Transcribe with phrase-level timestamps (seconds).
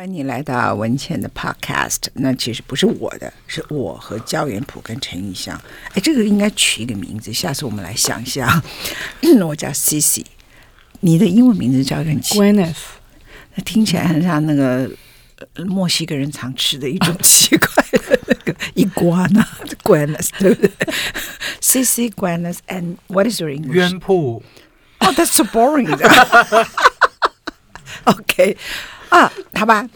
[0.00, 2.04] 欢迎你来到文倩的 Podcast。
[2.14, 5.60] 那其实不是我的，是我和焦元溥跟陈玉香。
[5.92, 7.30] 哎，这个应该取一个名字。
[7.30, 8.62] 下次我们来想一下。
[9.46, 10.24] 我叫 Cici，
[11.00, 12.76] 你的英文名字叫什么？Gwyneth。
[13.54, 14.90] 那听起来很像那个
[15.66, 19.46] 墨西哥人常吃的一种奇怪的那个一瓜呢，
[19.84, 20.70] Gwyneth，对不对
[21.60, 23.74] ？Cici Gwyneth and what is your English？
[23.74, 24.42] 渊溥。
[25.00, 25.90] Oh, that's so boring.
[28.04, 28.56] OK。
[29.10, 29.88] 啊，好吧，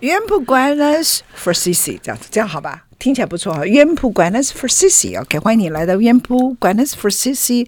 [0.00, 3.66] 渊溥 Gwyneth for Cici 这样子，这样好吧，听起来不错哈。
[3.66, 7.66] 渊溥 Gwyneth for Cici，OK，欢迎你来到渊溥 Gwyneth for Cici，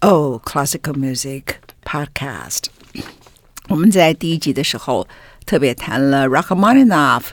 [0.00, 1.42] 哦，Classical Music
[1.84, 2.64] Podcast。
[3.68, 5.06] 我们在第一集的时候
[5.44, 7.24] 特别谈了 Rachmaninoff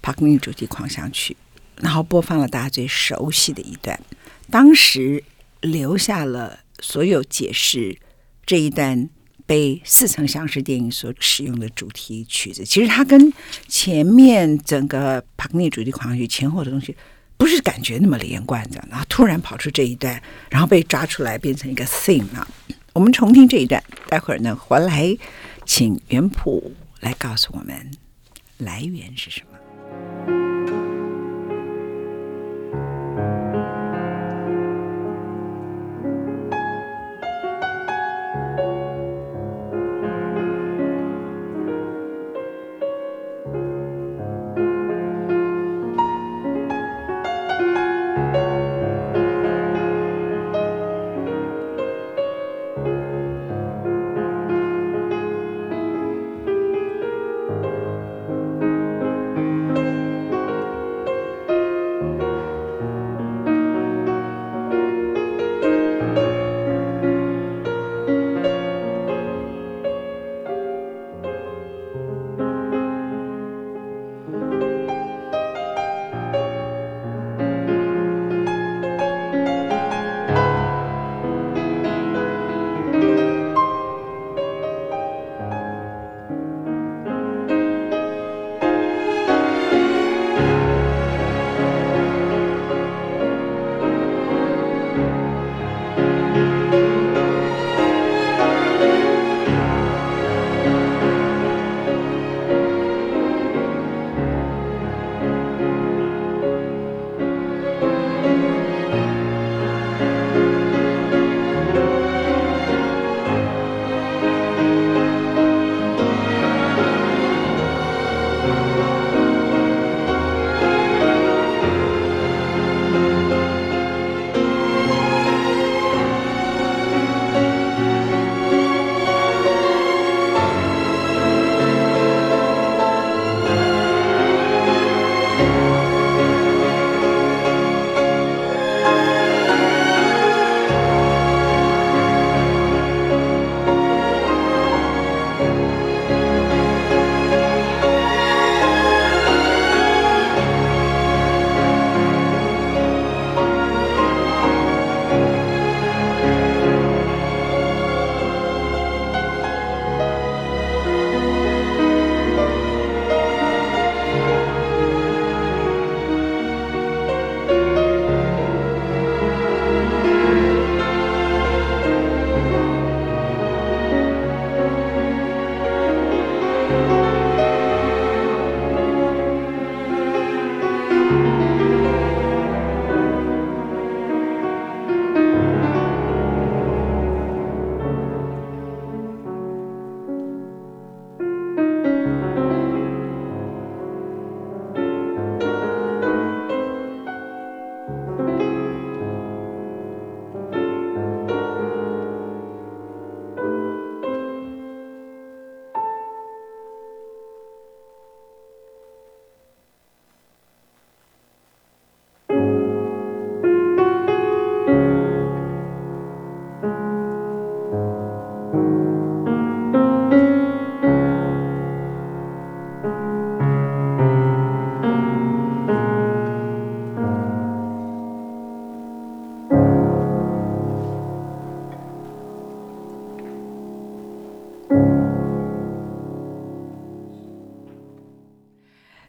[0.00, 1.36] 帕格尼主题狂想曲，
[1.76, 4.00] 然后播放了大家最熟悉的一段，
[4.50, 5.22] 当时
[5.60, 7.98] 留下了所有解释
[8.46, 9.10] 这一段。
[9.46, 13.32] 被似曾相识电影所使用的主题曲子，其实它跟
[13.68, 16.94] 前面整个帕格尼主题狂想曲前后的东西
[17.36, 22.46] 不是感觉那么连贯的，然后突然跑出这一段，然后被抓出来变成一个 theme 啊。
[22.92, 25.16] 我们重听这一段，待会儿呢回来
[25.64, 27.90] 请原谱来告诉我们
[28.58, 29.51] 来源是什么。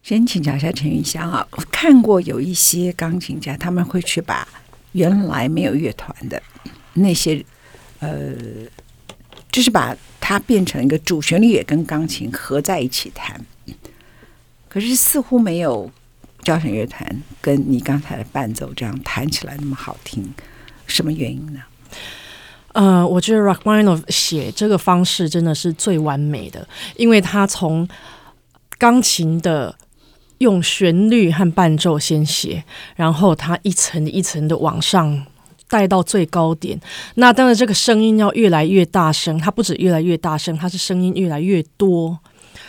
[0.04, 4.46] 先请教一下陈云香啊，我看过有一些钢琴家，他们会去把
[4.92, 6.44] 原来没有乐团的
[6.94, 7.44] 那些，
[8.00, 8.36] 呃，
[9.50, 13.40] 就是把它变成一个主旋律，也跟钢琴合在一起弹。
[14.68, 15.90] 可是似乎没有
[16.42, 20.34] 交响乐团跟你刚才的伴奏这样弹起来那么好听，
[20.86, 21.62] 什么原因呢？
[22.74, 26.68] 呃，我觉得 Rachmaninoff 写这个方式真的是最完美的，
[26.98, 27.88] 因为他从
[28.78, 29.74] 钢琴的
[30.40, 32.64] 用旋律和伴奏先写，
[32.96, 35.26] 然后他一层一层的往上
[35.68, 36.80] 带到最高点。
[37.16, 42.20] 那当然，这个声音要越来越大声，它不止越来越大声，它是声音越来越多。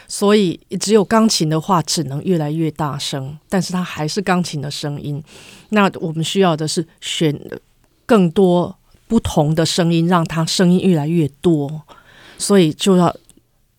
[0.06, 5.22] 所以，只有钢琴的话，只能越来越大声，但是它还是钢琴的声音。
[5.70, 7.38] 那我们需要的是选
[8.06, 8.76] 更多。
[9.06, 11.82] 不同的声音，让它声音越来越多，
[12.38, 13.14] 所以就要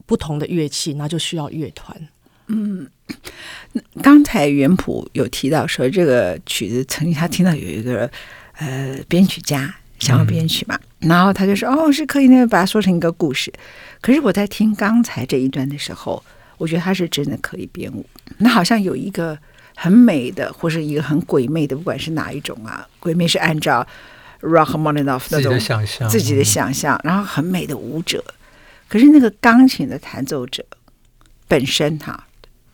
[0.05, 2.07] 不同的乐器，那就需要乐团。
[2.47, 2.87] 嗯，
[4.01, 8.09] 刚才原谱有提到说，这个曲子曾经他听到有一个
[8.57, 13.51] 呃编曲家想要编曲嘛，嗯、然后他就说：“哦，是可以那个把它说成一个故事。”
[14.01, 16.23] 可是我在听刚才这一段的时候，
[16.57, 18.05] 我觉得他是真的可以编舞。
[18.37, 19.37] 那好像有一个
[19.75, 23.85] 很美的，或是一个很鬼魅的，不管是哪一种啊，鬼魅是按照。
[24.41, 28.23] Rachmaninoff 那种自己的想象，自己的想象，然后很美的舞者。
[28.87, 30.63] 可是那个钢琴的弹奏者
[31.47, 32.24] 本身哈，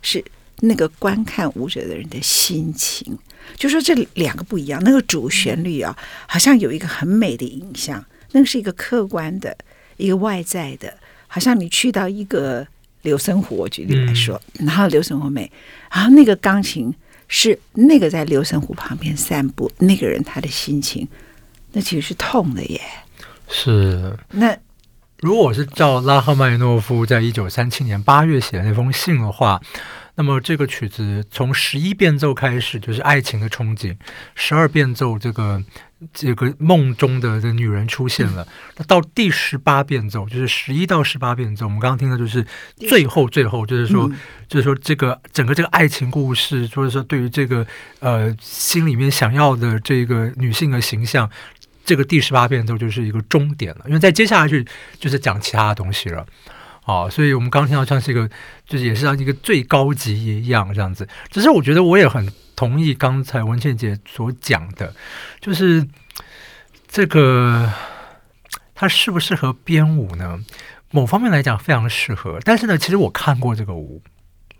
[0.01, 0.23] 是
[0.61, 3.17] 那个观看舞者的人的心情。
[3.55, 9.57] 就说这两个不一样，那个主旋律啊，好像有一个很美的影像，那个是一个客观的，
[9.97, 10.95] 一个外在的，
[11.27, 12.65] 好像你去到一个
[13.01, 15.51] 流森湖，我举例来说，然后流森湖美，
[15.91, 16.93] 然后那个钢琴
[17.27, 21.07] 是那个在流森湖旁边散步那个人他的心情。
[21.73, 22.81] 那其实是痛的耶。
[23.49, 24.15] 是。
[24.29, 24.55] 那
[25.21, 29.61] 如果是照拉赫曼尼诺夫在一九三七年八月写的那封信的话，
[30.15, 33.95] 那么这个曲子从十一变奏开始就是爱情的憧憬，
[34.33, 35.63] 十二变奏这个
[36.11, 38.47] 这个梦中的的女人出现了，
[38.77, 42.43] 那、嗯、到第十八变奏就是十一到十八变奏，我们刚刚听的就是
[42.89, 47.65] 最后最后就是说、嗯、就是说这个整个这个爱情故事，就是说对于这个
[47.99, 51.29] 呃心里面想要的这个女性的形象。
[51.83, 54.65] 这个第十八变奏就是一个终点了，因为在接下来去
[54.99, 56.25] 就是讲其他的东西了，
[56.85, 58.29] 啊，所以我们刚听到像是一个，
[58.67, 61.07] 就是也是像一个最高级一样这样子。
[61.29, 64.93] 只是我觉得我也很同意刚才文倩姐所讲的，
[65.39, 65.85] 就是
[66.87, 67.71] 这个
[68.75, 70.39] 它适不适合编舞呢？
[70.91, 74.01] 某方面来讲非常适合，但是呢，其实我看过这个舞，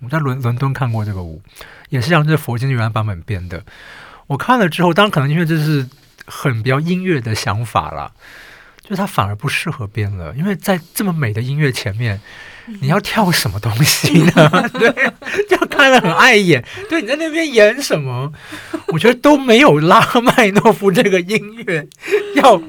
[0.02, 1.42] 我在伦伦敦看过这个舞，
[1.90, 3.64] 也是像这佛经原版本编的。
[4.28, 5.88] 我看了之后，当然可能因为这是。
[6.32, 8.14] 很比较音乐的想法了，
[8.82, 12.18] 就是它反而不适合编了，因为在这么美的音乐前面，
[12.80, 14.70] 你要跳什么东西呢？
[14.80, 14.94] 对，
[15.50, 16.64] 就看了很碍眼。
[16.90, 18.32] 对，你在那边演什么？
[18.88, 21.86] 我觉得都没有拉赫曼诺夫这个音乐
[22.36, 22.62] 要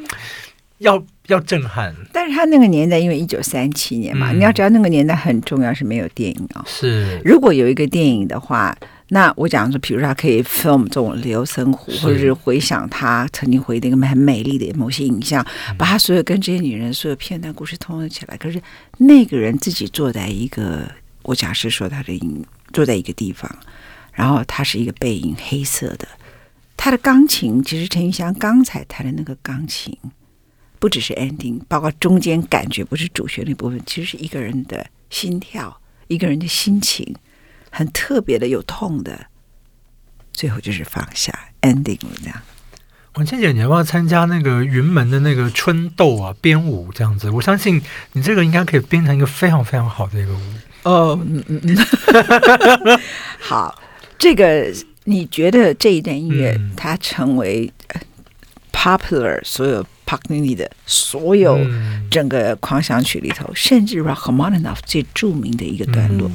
[0.78, 1.94] 要要震撼。
[2.12, 6.64] 但是他那个年代，因为一九三七年嘛，嗯，你要知道那个年代很重要，是没有电影啊，哦。
[6.66, 8.76] 是，如果有一个电影的话。
[9.14, 18.38] 那我讲说，比如说他可以 film 这种流声湖，或者是回想他曾经回忆的一个很美丽的某些影像，把他所有跟这些女人所有片段故事通了起来。
[18.38, 18.58] 可是
[18.96, 20.90] 那个人自己坐在一个，
[21.24, 22.42] 我假设说他的影
[22.72, 23.54] 坐在一个地方，
[24.14, 26.08] 然后他是一个背影，黑色的，
[26.74, 29.94] 他的钢琴其实陈玉香刚才弹的那个钢琴，
[30.78, 37.14] 不只是 ending，包括中间感觉不是主旋律部分，其实是一个人的心跳，一个人的心情。
[37.72, 39.26] 很特别的，有痛的，
[40.32, 42.40] 最后就是放下，ending 了这样。
[43.14, 46.34] 文倩姐，你要不要参加那个云门的那个春斗啊？
[46.40, 50.40] 编舞这样子，我相信你这个应该可以编成一个非常非常好的一个舞。
[50.84, 53.00] 哦，嗯嗯嗯，
[53.38, 53.80] 好，
[54.18, 54.72] 这个
[55.04, 57.72] 你觉得这一段音乐、嗯、它成为
[58.72, 61.58] popular 所有 Paganini 的所有
[62.10, 66.30] 整个狂想曲里头，嗯、甚至 Rachmaninoff 最著名的一个段落。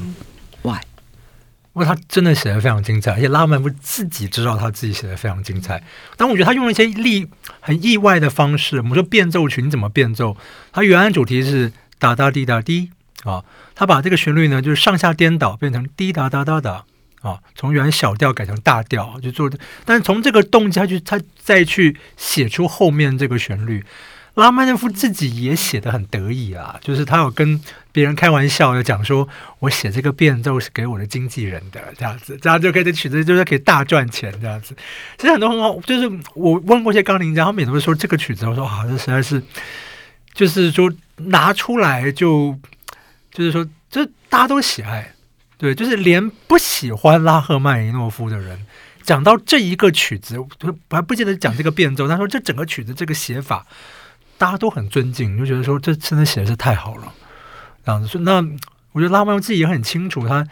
[1.78, 5.80] 不过他真的写的非常精彩，而且拉曼夫自己知道他自己写的非常精彩。
[6.16, 7.28] 但我觉得他用了一些例
[7.60, 8.78] 很意外的方式。
[8.78, 10.36] 我们说变奏曲你怎么变奏？
[10.72, 12.90] 他原来主题是哒哒滴哒滴
[13.22, 13.44] 啊，
[13.76, 16.84] 他把这个旋律呢就是上下颠倒，变成滴哒哒哒哒
[17.20, 19.48] 啊，从原小调改成大调就做。
[19.84, 23.84] 但是从这个动机，他去他再去写出后面这个旋律。
[24.42, 29.28] 拉曼诺夫自己也写得很得意啊，就是他有跟别人开玩笑，有讲说，
[29.58, 34.76] 我写这个变奏是给我的经纪人的，这样子，这样就可以这曲子就是可以大赚钱这样子。
[35.16, 39.42] 其实很多很好，就是我问过一些钢琴家，他们也都会说这个曲子，我说啊，这实在是，
[40.34, 42.56] 就是说拿出来就，
[43.32, 45.12] 就是说这大家都喜爱，
[45.56, 48.64] 对，就是连不喜欢拉赫曼尼诺夫的人，
[49.02, 50.36] 讲到这一个曲子，
[50.90, 53.66] 还不见得讲这个变奏，他说这整个曲子这个写法。
[54.38, 57.12] 大家都很尊敬，就觉得说这真的写的是太好了，
[57.84, 58.20] 这样子说。
[58.22, 58.36] 那
[58.92, 60.46] 我觉得拉曼自己也很清楚，他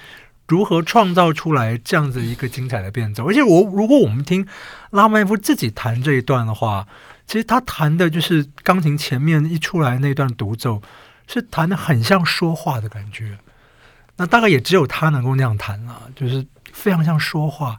[0.48, 3.26] 如何创造出来这样子一个精彩的变奏？
[3.26, 4.46] 而且我如果我们听
[4.90, 6.86] 拉赫曼尼诺夫自己弹这一段的话，
[7.26, 10.82] 其实他弹的就是钢琴前面一出来那段独奏，
[11.26, 13.38] 是弹的很像说话的感觉。
[14.16, 17.76] 那大概也只有他能够那样弹了，就是非常像说话。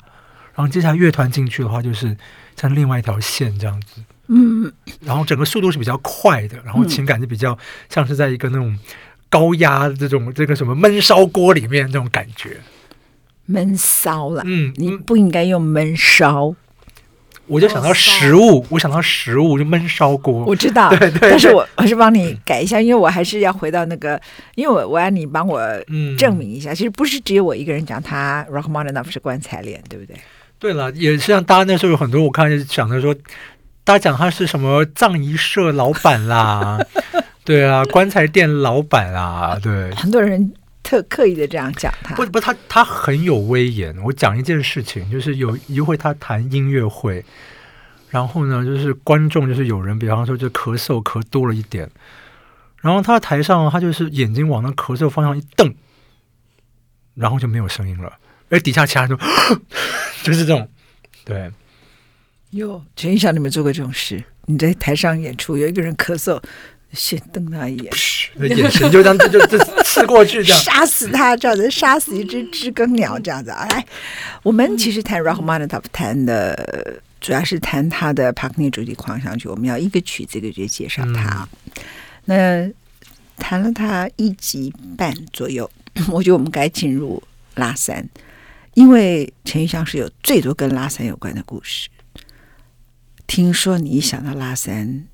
[0.53, 2.17] 然后接下来乐团进去的话，就是
[2.55, 4.03] 像另外一条线这样子。
[4.27, 7.57] 嗯，然后整个速度是比较快的，然后情感就比较
[7.89, 8.77] 像是在一个那种。
[9.29, 12.61] 高压的这种这个什么闷烧锅里面那种感觉，
[13.45, 14.41] 闷烧了。
[14.45, 16.55] 嗯，你不应该用闷烧，
[17.45, 20.45] 我就想到食物，我想到食物就闷烧锅。
[20.45, 24.17] 我知道， 对对，对，但是我我是帮你改一下，因为我还是要回到那个，
[24.55, 25.61] 因为我我要你帮我
[26.17, 30.15] 证明一下，其实不是只有我一个人讲他 Rachmaninoff 是棺材脸，对不对？
[30.57, 33.13] 对了，也是像大家那时候有很多，我看想的说，
[33.87, 36.77] 大家讲他是什么葬仪社老板啦。
[37.45, 40.53] 对啊，棺材店老板啊，对，很多人
[40.83, 42.13] 特刻意的这样讲他。
[42.13, 43.97] 不不，他他很有威严。
[44.03, 47.23] 我讲一件事情，就是有一回他谈音乐会，
[48.09, 51.89] 然后呢，就是观众就是有人，比方说就咳嗽咳多了一点，
[52.81, 55.73] 然后他台上他就是眼睛往那咳嗽方向一瞪，
[57.15, 58.11] 然后就没有声音了，
[58.49, 59.15] 而底下其他人就
[60.23, 60.69] 就是这种，
[61.23, 61.49] 对。
[62.51, 64.23] 哟，陈玉祥，你们做过这种事？
[64.45, 66.41] 你在台上演出，有一个人咳嗽。
[66.93, 67.93] 先瞪他一眼，
[68.35, 73.67] 那眼神就这样就就刺过去，这样杀死他，这样子杀死一只知更鸟，这样子啊！
[73.69, 73.85] 来，
[74.41, 81.47] 我们其实谈 Rachmaninoff 谈的主要是谈他的帕克尼主题狂想曲，我们要一个曲子一个曲介绍他。
[82.27, 82.73] 嗯、
[83.35, 85.69] 那谈了他一集半左右，
[86.09, 87.21] 我觉得我们该进入
[87.55, 88.07] 拉三，
[88.75, 91.89] 因为陈玉香是有最多跟拉三有关的故事。
[93.27, 95.05] 听说你一想到拉三。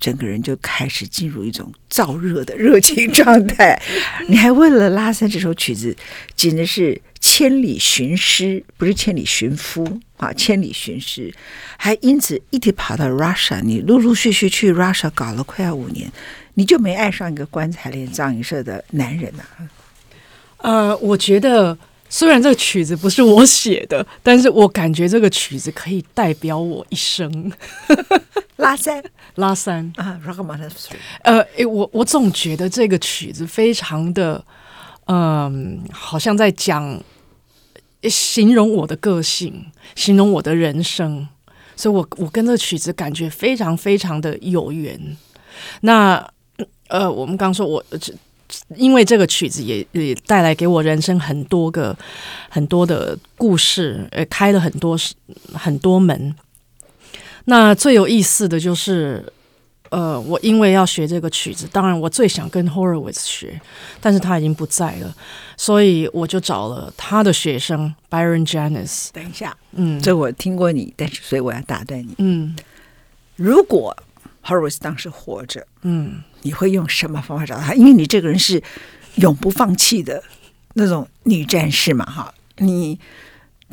[0.00, 3.78] 整个人就开始进入一种燥热的热情状态。
[4.28, 5.94] 你还为了拉三这首曲子，
[6.34, 11.30] 简直是千里寻师，不是千里寻夫啊，千里寻师。
[11.76, 16.10] 还因此一直跑到 Russia，你陆陆续续去 Russia 搞了快要五年，
[16.54, 19.68] 你就没爱上一个棺材脸葬仪社的男人呐、啊？
[20.62, 21.76] 呃，我觉得。
[22.12, 27.52] 虽然这个曲子不是我写的，但是我感觉这个曲子可以代表我一生。
[28.58, 29.02] 拉三，
[29.36, 30.90] 拉三啊，Rachmaninoff。
[31.22, 34.44] 呃，我我总觉得这个曲子非常的，
[35.06, 37.00] 嗯、呃，好像在讲
[38.02, 39.64] 形容我的个性，
[39.94, 41.28] 形容我的人生，
[41.76, 45.16] 所以我我跟这个曲子感觉非常非常的有缘。
[45.82, 46.28] 那
[46.88, 48.12] 呃，我们刚说我这。
[48.76, 51.96] 因为这个曲子也也带来给我人生很多个
[52.48, 54.96] 很多的故事，呃，开了很多
[55.54, 56.34] 很多门。
[57.46, 59.24] 那最有意思的就是，
[59.88, 63.60] 呃，我因为要学这个曲子，当然我最想跟 Horowitz 学，
[64.00, 65.14] 但是他已经不在了，
[65.56, 69.08] 所以我就找了他的学生 Byron Janis。
[69.12, 72.14] 等一下，嗯，这我听过你，但是所以我要打断你。
[72.18, 72.54] 嗯，
[73.36, 73.96] 如果
[74.44, 76.22] Horowitz 当时活着，嗯。
[76.42, 77.74] 你会用什么方法找到他？
[77.74, 78.62] 因为你这个人是
[79.16, 80.22] 永不放弃的
[80.74, 82.32] 那种女战士嘛，哈！
[82.58, 82.98] 你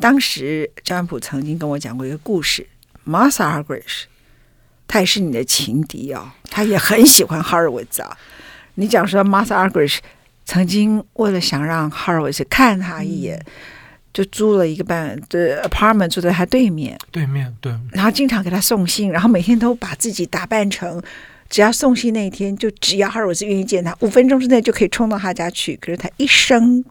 [0.00, 2.66] 当时焦元溥曾经跟我讲过一个故事
[3.06, 4.04] ，Martha Argerich，
[4.86, 8.16] 他也是你的情敌哦，他也很喜欢 Horowitz 啊。
[8.74, 9.98] 你讲说 Martha Argerich
[10.44, 13.52] 曾经为了想让 Horowitz 看他一眼，嗯、
[14.12, 21.02] 就租了一个办的 apartment 住在他对面，对面对，然后经常给他送信，然后每天都把自己打扮成。
[21.50, 25.76] 只要送信那一天，就只要哈尔斯愿意见他，五分钟之内就可以冲到他家去。
[25.80, 26.84] 可是他一生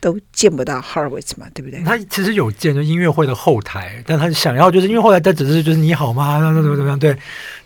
[0.00, 1.82] 都见不到哈尔维斯嘛，对不对？
[1.82, 6.38] 他其实有见，就音乐会的后台，但他想要就是因为后来他只是就是你好吗？
[6.38, 6.98] 那怎么怎么样？
[6.98, 7.16] 对，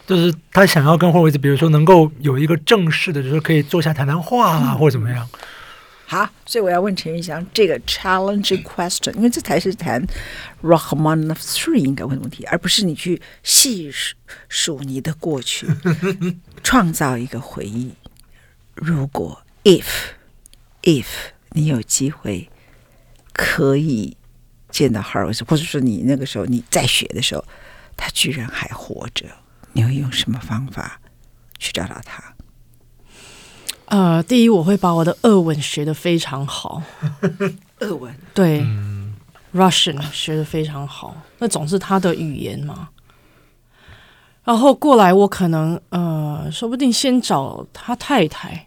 [0.06, 5.28] 就是他想要跟霍维斯，比如说能够有一个正式的，就是可以坐下谈谈话啊，嗯、或者怎么样。
[6.12, 9.98] 好，所以我要问陈玉祥这个 challenge question，因为这才是谈
[10.62, 14.14] Rachmaninoff three 应该问的问题，而不是你去细数
[14.46, 15.66] 数你的过去，
[16.62, 17.94] 创造一个回忆。
[18.74, 19.86] 如果 if
[20.82, 21.06] if
[21.52, 22.50] 你有机会
[23.32, 24.14] 可以
[24.68, 27.42] 见到 Horowitz，或者说你那个时候你在学的时候，
[27.96, 29.24] 他居然还活着，
[29.72, 31.00] 你会用什么方法
[31.58, 32.31] 去找到他？
[33.92, 36.82] 呃，第一，我会把我的俄文学得非常好。
[37.80, 39.14] 俄文对、嗯、
[39.54, 42.88] Russian 学得非常好，那总是他的语言嘛。
[44.44, 48.66] 然后过来，我可能呃，说不定先找他太太，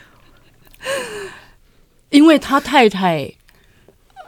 [2.10, 3.32] 因为他太太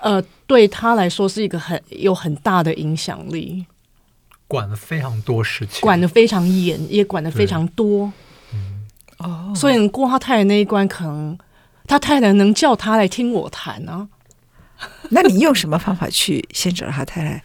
[0.00, 3.66] 呃，对他来说是一个很有很大的影响力，
[4.46, 8.10] 管了非常多事情，管的非常严，也管的非常多。
[9.18, 11.36] 哦，所以过他太太那一关，可能
[11.86, 14.08] 他太太能叫他来听我谈啊？
[15.10, 17.42] 那你用什么方法去先找到他太太？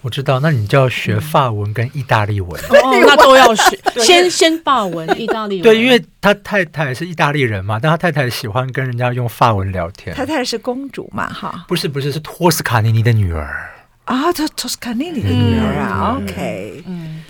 [0.00, 3.78] 我知道，那你就要学法文跟意大利文，哦， 那都要学。
[4.02, 5.62] 先先法文、意大利文。
[5.62, 10.12] 对，因为他太太是意大利人嘛，但他太太喜欢跟人家用法文聊天。
[10.16, 11.28] 他太太是公主嘛？
[11.32, 13.70] 哈，不是不是，是托斯卡尼尼的女儿
[14.06, 16.16] 啊，托托斯卡尼尼的女儿啊。
[16.18, 17.21] 嗯、OK，嗯，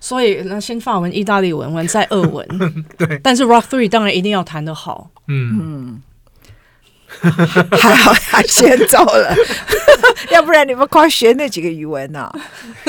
[0.00, 2.46] 所以那先法文、意大利文，完再俄文。
[2.98, 5.10] 对，但是 Rock Three 当然一定要弹得好。
[5.28, 6.02] 嗯嗯。
[7.72, 9.34] 还好他先走了，
[10.30, 12.40] 要不然你们光学那几个语文呢、啊？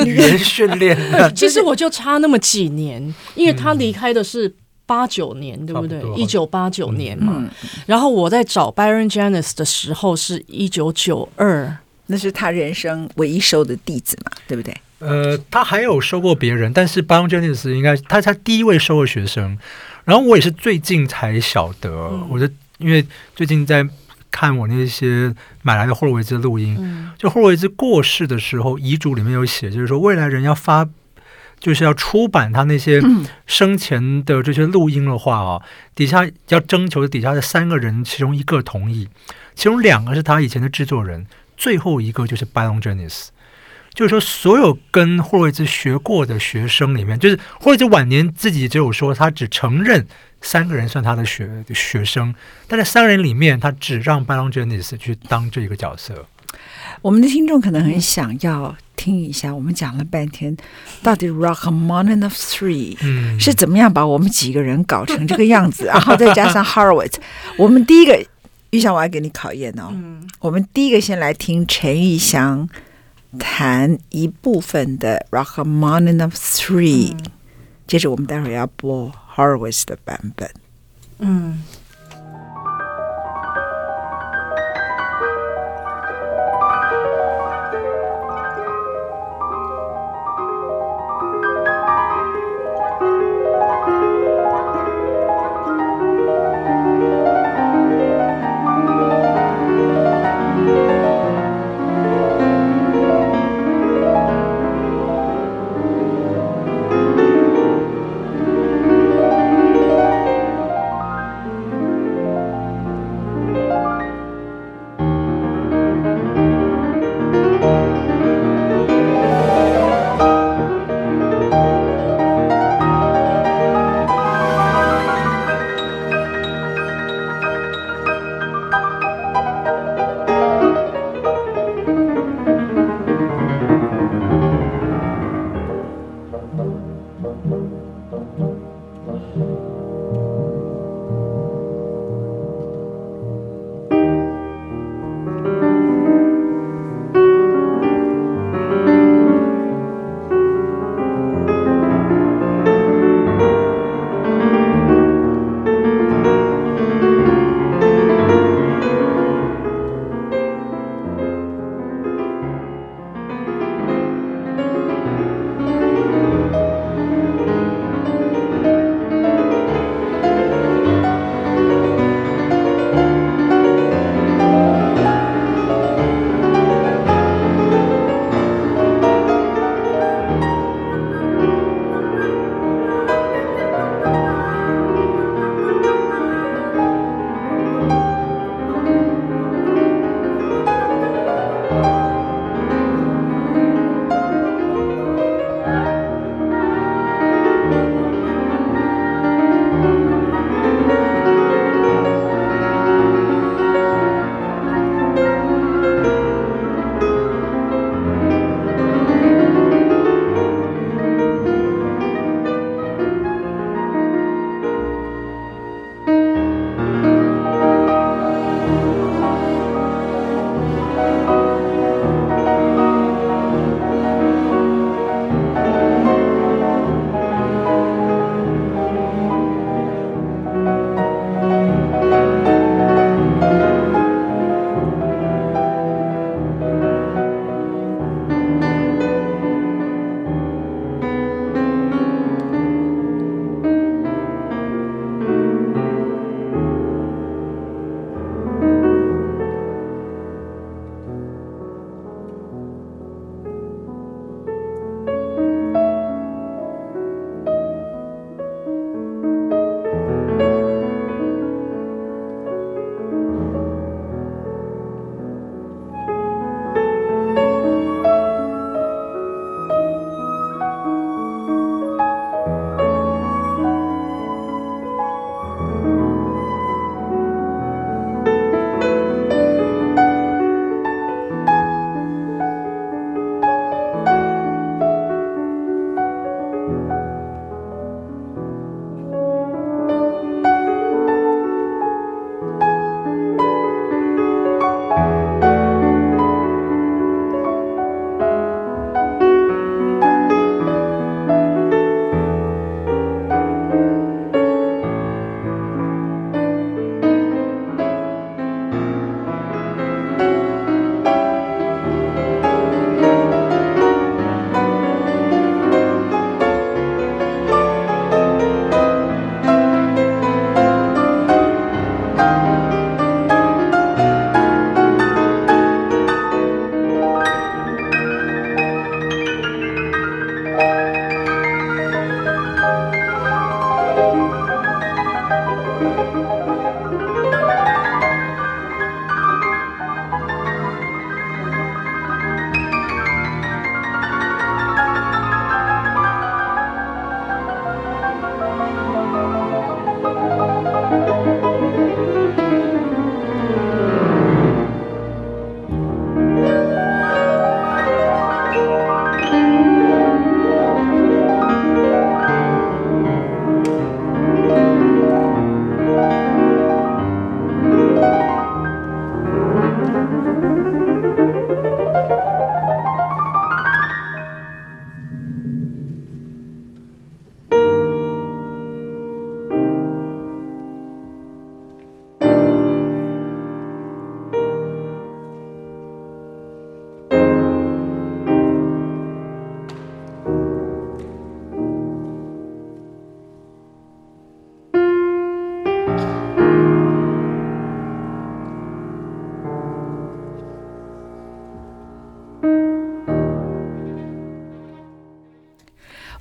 [0.06, 0.96] 语言训练。
[1.34, 3.02] 其实我就差那么几年，
[3.34, 4.54] 因为他离开的是
[4.86, 6.00] 八九年，嗯、对不对？
[6.14, 7.34] 一九八九年嘛。
[7.36, 7.50] 嗯、
[7.84, 11.76] 然后我在找 Byron Janis 的时候是一九九二，
[12.06, 14.72] 那是他人生唯一收的弟子嘛，对不对？
[15.02, 19.58] 呃，他还有收过别人，但是 Byron Janis 应该他他第一位收的学生。
[20.04, 23.88] 然后我也是最近才晓得，嗯、我的因为最近在。
[24.34, 25.30] 看我那些
[25.60, 30.88] 买来的霍洛维兹录音，嗯、就霍洛维兹过世的时候，遗嘱里面有写，就是说未来人要发，
[31.60, 32.98] 就是要出版他那些
[33.46, 39.06] 生前的这些录音的话啊，嗯、底下要征求底下的三个人其中一个同意，
[39.54, 41.26] 其中两个是他以前的制作人，
[41.58, 43.26] 最后一个就是 Byron Janis，
[43.94, 50.06] 就是说所有跟霍洛兹学过的学生里面，就是霍洛兹晚年自己只有说他只承认。
[50.44, 52.34] 三个人算他的学学生，
[52.66, 56.26] 但在三个人里面，他只让 Byron Janis 去当这一个角色。
[57.00, 60.56] 我们的听众可能很想要听一下，我们讲了半天，
[61.00, 62.96] 到底 Rachmaninoff Three
[63.38, 67.14] 是怎么样把我们几个人搞成这个样子，然后 再加上 Horowitz。
[67.56, 68.20] 我们第一个，
[68.70, 69.94] 玉祥，我要给你考验哦。
[70.40, 72.68] 我们第一个先来听陈玉祥
[73.38, 77.16] 弹一部分的 Rachmaninoff Three，
[77.86, 79.12] 接着我们待会儿要播。
[79.34, 80.50] Horowitz 的版本，
[81.18, 81.62] 嗯。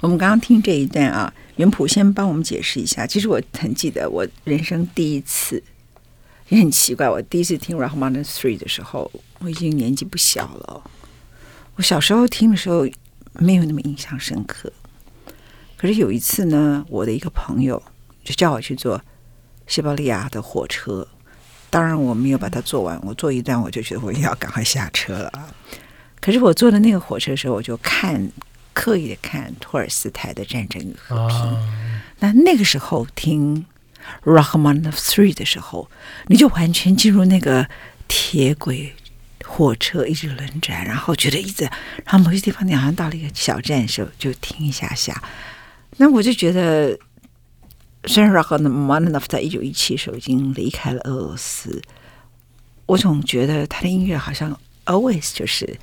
[0.01, 3.05] 我们刚刚听这一段啊，元谱先帮我们解释一下。
[3.05, 5.61] 其实我很记得，我人生第一次
[6.49, 10.81] 也很奇怪，我第一次听 Rachmaninoff Three 的时候，我已经年纪不小了。
[11.75, 12.87] 我小时候听的时候
[13.33, 14.73] 没有那么印象深刻，
[15.77, 17.81] 可是有一次呢，我的一个朋友
[18.23, 18.99] 就叫我去坐
[19.67, 21.07] 西伯利亚的火车，
[21.69, 25.31] 当然我没有把它坐完，我坐一段我就觉得我要赶快下车了。
[26.19, 28.31] 可是我坐的那个火车的时候，我就看。
[28.73, 31.37] 刻意的看托尔斯泰的《战争与和平》，
[32.19, 33.65] 那那个时候听
[34.23, 35.89] Rachmaninoff Three 的时候，
[36.27, 37.67] 你就完全进入那个
[38.07, 38.93] 铁轨
[39.45, 41.63] 火车一直轮转，然后觉得一直，
[42.05, 45.21] 然后某些地方你好像到了一个小站的时候就停一下下。
[45.97, 46.97] 那我就觉得，
[48.05, 51.81] 虽然 Rachmaninoff 在一九一七时候已经离开了俄罗斯，
[52.85, 55.77] 我总觉得他的音乐好像 always 就是。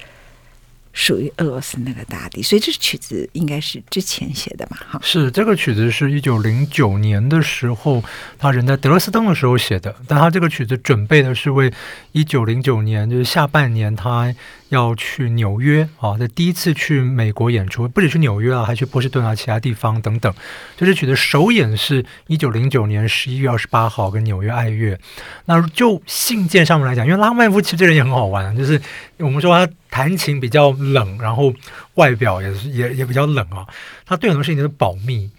[0.99, 4.77] 属于俄罗斯那个大地，所以这曲子应该是之前写的嘛？
[4.91, 8.03] 哈，是这个曲子是一九零九年的时候，
[8.37, 11.73] 他人在德斯登的时候写的，但他这个曲子准备的是为
[12.11, 14.35] 一九零九年，就是下半年他。
[14.69, 16.19] 要去纽约啊！
[16.19, 20.31] 在第一次去美国演出，不止去纽约啊，还去波士顿啊，其他地方等等。
[20.77, 24.99] 就是曲子首演是一九零九年十一月二十八号，跟纽约爱乐。
[25.47, 28.79] 那就信件上面来讲，因为拉赫曼夫其实这人也很好玩，就是
[29.17, 31.53] 我们说他弹琴比较冷，然后
[31.95, 33.67] 外表也是也也比较冷啊。
[34.05, 35.31] 他对很多事情都是保密。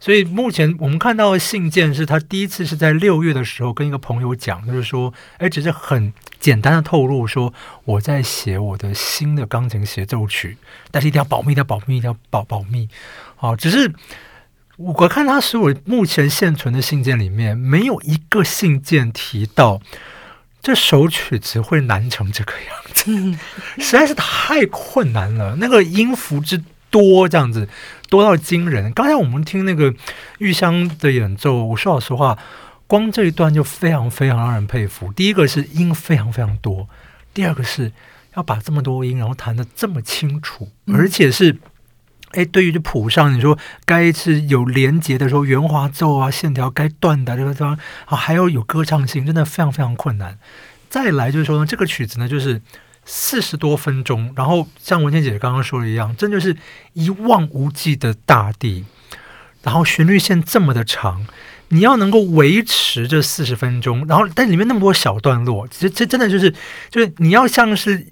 [0.00, 7.52] 所以目前我们看到的信件是他第一次是在六月的时候跟一个朋友讲，就是说，哎，只是很简单的透露说
[7.84, 10.56] 我在写我的新的钢琴协奏曲，
[10.92, 12.88] 但是一定要保密，一定要保密，一定要保保密。
[13.34, 13.92] 好，只是
[14.76, 19.80] 我看他所有目前现存的信件里面，没有一个信件提到
[20.68, 23.38] 这首曲子会难成这个样子，
[23.82, 27.66] 实在是太困难了，那个音符之多，这样子。
[28.10, 28.92] 多到惊人！
[28.92, 29.94] 刚才我们听那个
[30.36, 32.38] 玉香的演奏，我说老实话，
[32.86, 35.10] 光这一段就非常非常让人佩服。
[35.14, 36.86] 第一个是音非常非常多，
[37.32, 37.90] 第二个是
[38.34, 41.56] 要把这么多音，然后弹得这么清楚，而且是，
[42.32, 50.38] 哎，对于这谱上，你说该是有连结的时候，圆滑奏啊，线条该断的这个地方啊，还要有歌唱性，真的非常非常困难。
[50.88, 52.60] 再来就是说呢，这个曲子呢，就是。
[53.10, 56.54] 四十多分钟，然后像文倩姐姐刚刚说的一样，真就是
[56.92, 58.84] 一望无际的大地，
[59.62, 61.26] 然后旋律线这么的长，
[61.68, 66.54] 你要能够维持这四十分钟，然后但里面那么多小段落，其实这真的就是
[66.90, 68.08] 就是你要像是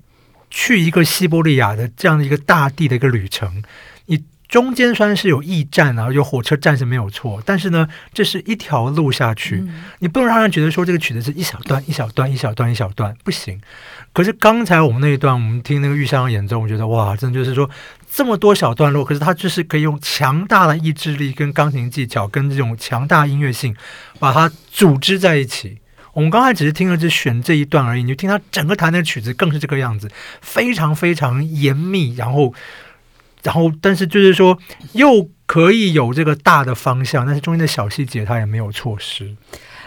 [0.49, 3.63] 去一个西伯利亚的这样的一个大地的一个旅程，
[4.49, 13.61] 中间虽然是有驿站啊，有火车站是没有错，但是呢，这是一条路下去，嗯、你不能让人觉得说这个曲子是一小段一小段一小段一小段不行。
[14.13, 17.69] 可是刚才我们那一段，我们听那个玉香演奏，我觉得哇，真的就是说
[18.09, 23.75] 这么多小段落，可是它就是可以用强大的意志力、跟钢琴技巧、跟这种强大音乐性，
[24.19, 25.79] 把它组织在一起。
[26.13, 32.55] 我们刚才只是听了这选这一段而已，你就听它整个弹的曲子更是这个样子，非常非常严密，然后。
[33.47, 34.59] 然后，但是就是说，
[34.95, 39.37] 又可以有这个大的方向，但是中间的小细节他也没有错失。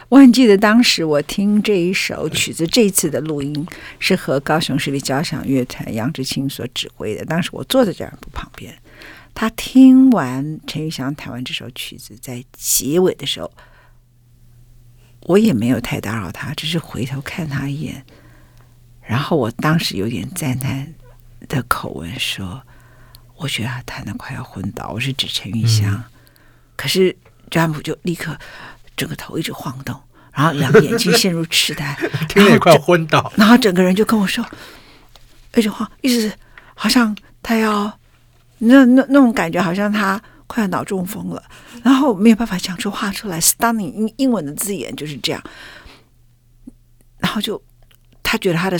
[0.07, 3.67] 我很记得当时我听这一首曲子，这一次的录音
[3.99, 7.25] 是和高雄市立交响乐团杨志清所指挥的。
[7.25, 8.73] 当时我坐在这部旁边，
[9.33, 13.51] 他听完陈玉祥弹完这首曲子，在结尾的时候，
[15.23, 18.05] 我也没有太打扰他，只是回头看他一眼。
[19.01, 20.93] 然后我当时有点赞叹
[21.49, 22.63] 的口吻说。
[23.39, 26.03] 我觉得他弹的快要昏倒，我是指陈玉香，嗯、
[26.75, 27.15] 可是
[27.49, 28.37] 詹姆就立刻
[28.97, 29.97] 整个头一直晃动，
[30.33, 31.97] 然后两个眼睛陷入痴呆，
[32.27, 34.45] 听得快昏倒，然后整个人就跟我说，
[35.55, 36.29] 一直晃，意思
[36.75, 37.97] 好像他要
[38.57, 41.41] 那那那种感觉，好像他快要脑中风了，
[41.81, 45.41] 然后没有办法讲出话出来，stunning 英英文的字眼就是这样，
[47.19, 47.63] 然后就
[48.21, 48.77] 他觉得他的。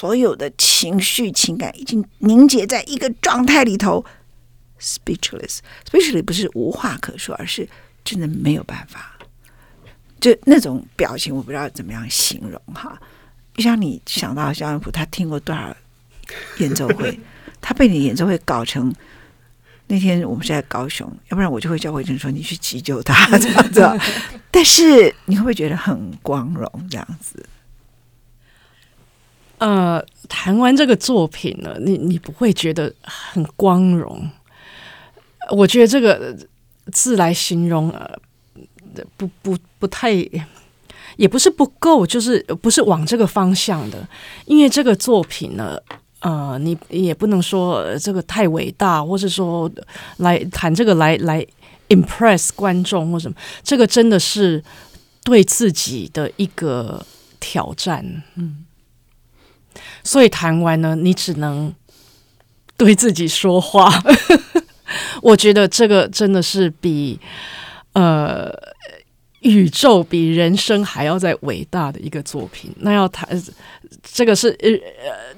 [0.00, 4.02] 所有的情绪情感已经凝结在一个状态里头
[4.80, 7.68] ，speechless，speechless 不是无话可说，而是
[8.02, 9.18] 真的没有办法。
[10.18, 12.98] 就那种表情，我不知道怎么样形容哈。
[13.52, 15.76] 就像你想到肖恩普，他听过多少
[16.56, 17.20] 演奏会，
[17.60, 18.90] 他被你演奏会搞成
[19.88, 24.00] 那天我们是在高雄，要不然我就会叫慧珍说你去急救他这样子。
[24.50, 27.44] 但是你会不会觉得很光荣这样子？
[29.60, 34.28] 呃，谈完这个作品呢，你你不会觉得很光荣？
[35.50, 36.34] 我觉得这个
[36.90, 38.18] 字来形容，呃，
[39.18, 40.12] 不不不太，
[41.16, 44.08] 也不是不够，就是不是往这个方向的。
[44.46, 45.76] 因为这个作品呢，
[46.20, 49.70] 呃，你也不能说这个太伟大，或是说
[50.18, 51.46] 来谈这个来来
[51.90, 54.64] impress 观众或什么，这个真的是
[55.22, 57.04] 对自己的一个
[57.38, 58.22] 挑战。
[58.36, 58.64] 嗯，
[60.02, 61.74] 所以谈完呢，你只能
[62.76, 63.90] 对自己说话。
[65.22, 67.18] 我觉得这个真的是比
[67.92, 68.70] 呃。
[69.40, 73.28] 宇宙比人生还要再伟大的一个作品，那要谈
[74.02, 74.68] 这个是呃，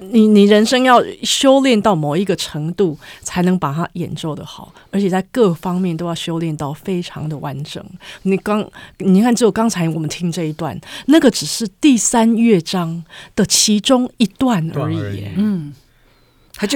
[0.00, 7.84] 你你人生要修炼到某一个程度，才能把它演奏得好，而且在各方面都要修炼到非常的完整。
[8.22, 13.04] 你刚你看，只有刚才我们听这一段，那个只是第三乐章
[13.36, 15.72] 的其中一段而已，而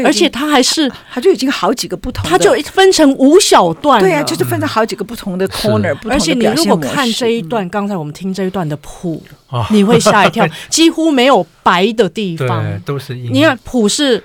[0.05, 4.01] 而且他还是，他就已经好几个不同的，它就分成五小段。
[4.01, 6.11] 对呀、啊，就是分成好几个不同的 corner、嗯。
[6.11, 9.23] 而且你如果看这一段，刚、嗯、才我们听这一段的谱，
[9.71, 13.33] 你会吓一跳， 几乎没有白的地方，对，都是印。
[13.33, 14.25] 你看谱是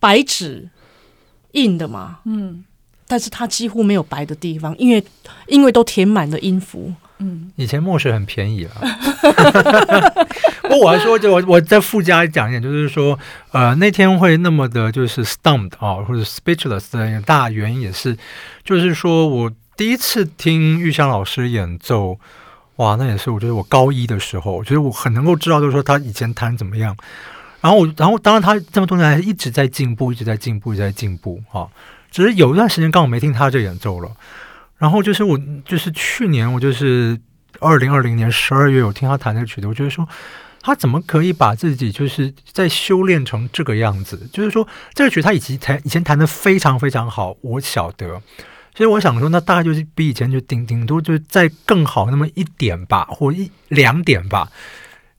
[0.00, 0.68] 白纸
[1.52, 2.64] 印的嘛，嗯，
[3.06, 5.04] 但是它几乎没有白的地方，因为
[5.46, 6.92] 因为都填满了音符。
[7.18, 8.72] 嗯，以前墨水很便宜了。
[10.62, 13.18] 不过我还说，就我我再附加讲一点，就是说，
[13.52, 18.16] 呃，那天会那么的，就是 stumped 啊，或者 speechless 的一个大原因也是，
[18.62, 22.18] 就是说我第一次听玉香老师演奏，
[22.76, 26.96] 哇，那也是我觉得我高一的时候，我觉得我很能够知道，就是说他以前弹怎么样。
[27.60, 31.66] 然后我，然后当然他这么多年来一直在进步，一直在进步，一直在进步啊。
[32.10, 34.10] 只是有一段时间刚好没听他这演奏了。
[34.78, 37.20] 然后就是我，就是去年我就是
[37.58, 40.08] 二零二零年十二月我听他弹这个曲子，我觉得说
[40.62, 44.28] 他怎么可以把自己就是在修炼成这个样子？
[44.32, 48.22] 就是说这个曲他以前弹以前弹的非常非常好，我晓得，
[48.74, 54.48] 所以我想说那大概就是比以前就顶顶多就再更好那么一点吧，或一两点吧，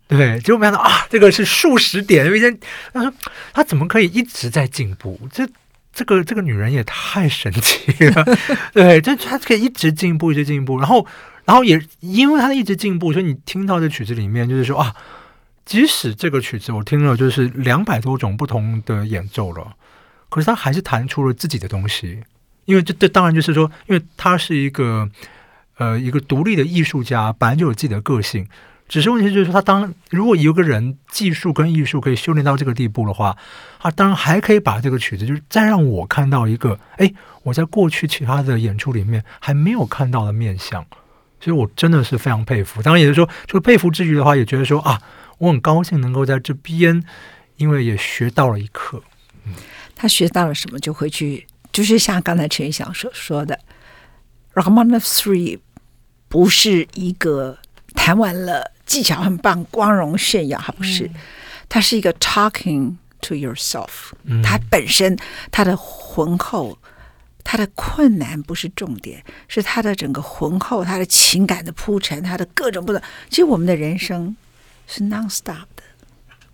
[0.08, 0.39] 对不对？
[0.39, 2.58] 结果没想到啊，这个是数十点，因为以前
[2.93, 3.13] 他说
[3.52, 5.19] 他怎么可以一直在进步？
[5.32, 5.45] 这。
[5.91, 8.23] 这个这个女人也太神奇了，
[8.73, 11.06] 对，就她可以一直进步，一直进步，然后，
[11.45, 14.95] 然后也因为她一直进步，所以你听到这曲子里面，就是说啊，
[15.65, 19.75] 即使这个曲子我听了就是两百多种不同的演奏了，
[20.30, 22.21] 可是她还是弹出了自己的东西，
[22.65, 25.10] 因为这这当然就是说，因为她是一个
[25.78, 28.47] 呃一个独立的艺术家，本来就有自己的个性。
[28.89, 33.38] 只是问题就是说，他当如果有个人技术跟艺术可以修炼到这个地步的话，
[33.80, 40.84] 他当然还可以把这个曲子，就是再让我看到一个，哎，我在过去其他的演出里面还没有看到的面相，
[41.39, 42.82] 所以我真的是非常佩服。
[42.82, 44.99] 当然也是说，这个佩服之余的话，也觉得说啊，
[45.38, 47.04] 我很高兴能够在这边，
[47.58, 49.04] 因为也学到了一课。
[49.45, 49.54] 嗯，
[49.95, 53.60] 他学到了什么，就回去，就是像刚才陈玉祥所说的
[54.56, 55.60] Ragman of Three
[56.28, 57.58] 不是一个
[58.00, 58.72] 弹完了。
[58.86, 61.12] 技巧很棒，光荣炫耀，还不是？
[61.68, 64.14] 它是一个 talking to yourself。
[64.42, 65.16] 它本身
[65.52, 66.80] 它的浑厚，
[67.44, 73.00] 它的困难不是重点，是它的整个浑厚，它的情感的铺陈，它的各种不同。
[73.30, 74.36] 其实我们的人生
[74.88, 75.84] 是 non-stop 的，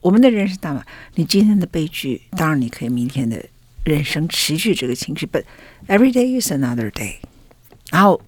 [0.01, 3.41] 我们的人生当然，你今天的悲剧，当然你可以明天的
[3.85, 5.43] 人生持续这个情绪，but
[5.87, 7.15] every day is another day。
[7.91, 8.21] 然后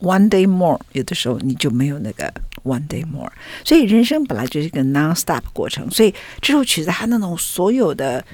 [0.00, 2.32] one day more，有的时候你就没有那个。
[2.64, 3.32] One day more，
[3.64, 5.90] 所以人生本来就是一个 non-stop 过程。
[5.90, 8.24] 所以这首曲子它那种所有的，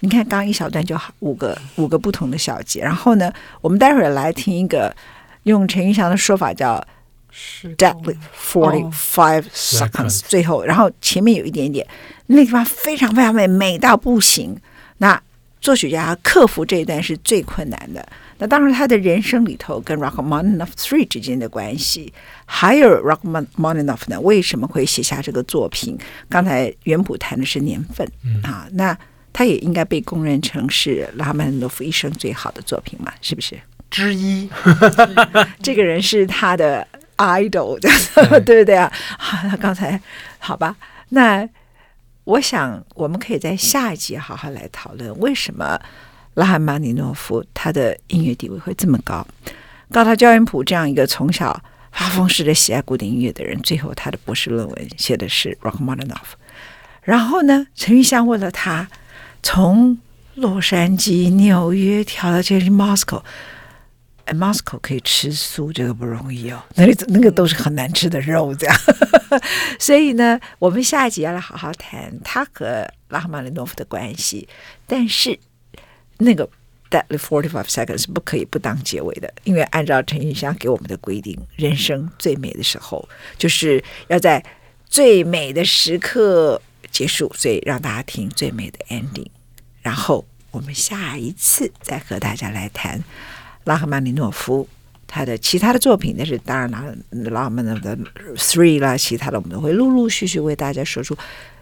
[0.00, 2.80] 你看刚刚一小段就好五个五个不同的小节。
[2.80, 4.92] 然后呢，我们待会儿来听一个
[5.44, 6.84] 用陈玉祥的说法叫
[7.76, 11.86] “deadly forty five seconds”，最后，然后前面有一点点，
[12.26, 14.56] 那地方非常非常美，美到不行。
[14.98, 15.22] 那
[15.60, 18.04] 作曲家克服这一段是最困难的。
[18.38, 22.12] 那当然，他的人生里头跟 Rachmaninoff Three 之间的关系，
[22.44, 25.96] 还有 Rachmaninoff 呢，为什么会写下这个作品？
[26.28, 28.96] 刚才袁普谈的是年份、嗯、啊，那
[29.32, 33.58] 他也应该被公认成是拉赫曼尼诺夫一生最好的作品嘛，是不是？
[33.90, 34.48] 之一，
[35.62, 37.78] 这个人是他的 idol，
[38.44, 38.92] 对不对啊？
[39.18, 39.98] 好，那刚才
[40.38, 40.76] 好吧，
[41.08, 41.48] 那
[42.24, 45.80] 我想我们可以在下一集好好来讨论为什么。
[46.36, 49.26] 拉赫曼尼诺夫他的音乐地位会这么高，
[49.90, 51.58] 高塔焦元普这样一个从小
[51.90, 56.36] 发疯似的喜爱古典音乐的人，最后他的博士论文写的是 Rachmaninoff。
[57.00, 58.86] 然后呢，陈玉香问了他，
[59.42, 59.96] 从
[60.34, 63.22] 洛杉矶、纽约调到这里 Moscow，
[64.26, 68.76] 哎，Moscow 可以吃素，这个不容易哦， 那里那个都是很难吃的肉，这样。
[69.80, 74.46] 所以呢，我们下一集要来好好谈他和拉赫曼尼诺夫的关系，
[74.86, 75.38] 但是。
[76.18, 76.48] 那个
[76.90, 84.42] deadly forty five seconds 是不可以不当结尾的，因为按照陈玉香给我们的规定，人生最美的时候就是要在
[84.88, 89.26] 最美的时刻结束，所以让大家听最美的 ending。
[89.82, 93.02] 然后我们下一次再和大家来谈
[93.64, 94.66] 拉赫曼尼诺夫
[95.08, 96.14] 他的其他的作品。
[96.16, 97.98] 但是当然了，拉赫曼的
[98.36, 101.16] Three 啦，其他的我们都会陆陆续续为大家说出。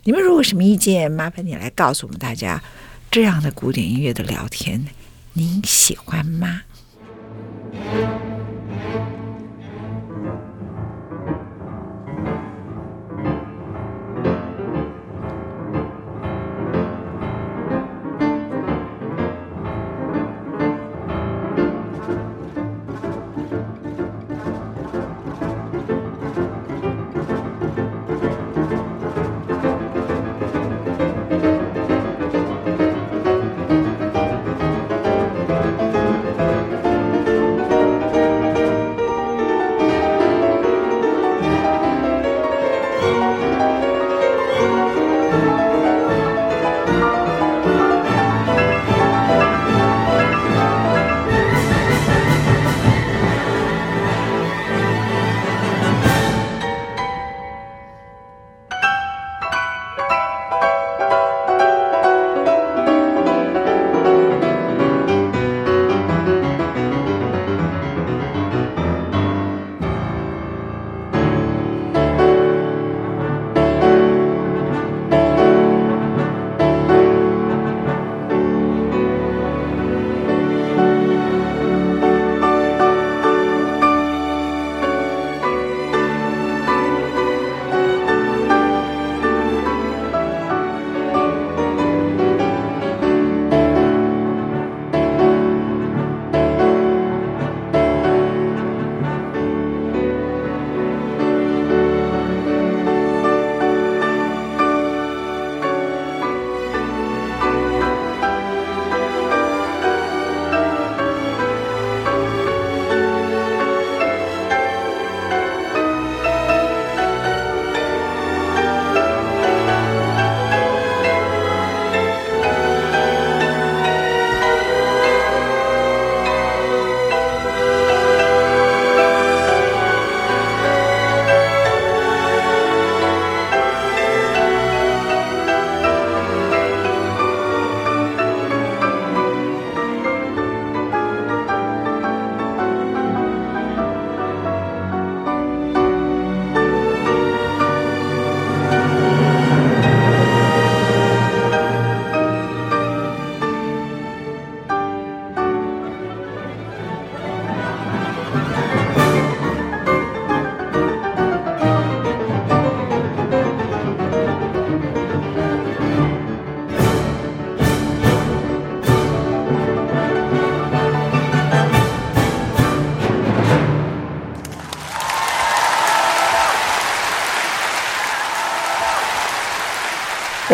[0.04, 2.62] 你们如果什么意见，麻烦你来告诉我们大家。
[3.14, 4.86] 这样的古典音乐的聊天，
[5.34, 6.62] 您喜欢吗？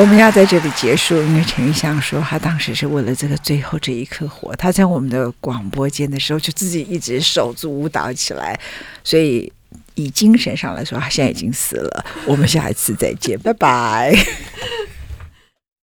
[0.00, 4.56] 我们要在这里结束，因为陈玉香说他当时是为了这个最后这一刻活。
[4.56, 8.58] 他在我们的广播间的时候，就自己一直手足舞蹈起来，
[9.04, 9.52] 所以
[9.96, 12.04] 以精神上来说，他现在已经死了。
[12.24, 14.16] 我们下一次再见，拜拜。